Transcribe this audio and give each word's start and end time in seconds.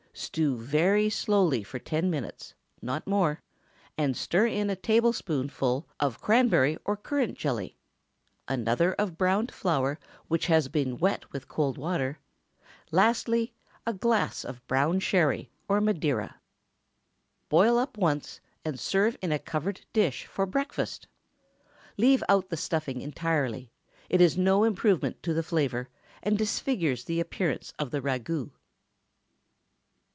Stew 0.13 0.57
very 0.57 1.09
slowly 1.09 1.63
for 1.63 1.79
ten 1.79 2.09
minutes—not 2.09 3.07
more—and 3.07 4.17
stir 4.17 4.45
in 4.47 4.69
a 4.69 4.75
tablespoonful 4.75 5.87
of 6.01 6.19
cranberry 6.19 6.77
or 6.83 6.97
currant 6.97 7.37
jelly, 7.37 7.77
another 8.45 8.91
of 8.95 9.17
browned 9.17 9.53
flour 9.53 9.97
which 10.27 10.47
has 10.47 10.67
been 10.67 10.97
wet 10.97 11.31
with 11.31 11.47
cold 11.47 11.77
water; 11.77 12.19
lastly, 12.91 13.53
a 13.87 13.93
glass 13.93 14.43
of 14.43 14.67
brown 14.67 14.99
Sherry 14.99 15.49
or 15.69 15.79
Madeira. 15.79 16.41
Boil 17.47 17.77
up 17.77 17.97
once, 17.97 18.41
and 18.65 18.77
serve 18.77 19.17
in 19.21 19.31
a 19.31 19.39
covered 19.39 19.79
dish 19.93 20.25
for 20.25 20.45
breakfast. 20.45 21.07
Leave 21.95 22.21
out 22.27 22.49
the 22.49 22.57
stuffing 22.57 22.99
entirely; 22.99 23.71
it 24.09 24.19
is 24.19 24.37
no 24.37 24.65
improvement 24.65 25.23
to 25.23 25.33
the 25.33 25.41
flavor, 25.41 25.87
and 26.21 26.37
disfigures 26.37 27.05
the 27.05 27.21
appearance 27.21 27.73
of 27.79 27.91
the 27.91 28.01
ragoût. 28.01 28.51